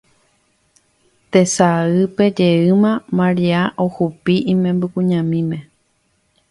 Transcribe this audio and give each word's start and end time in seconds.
Tesaýpe 1.31 2.25
jeýma 2.39 2.91
Maria 3.17 3.61
ohupi 3.85 4.35
imembykuñamíme 4.53 5.57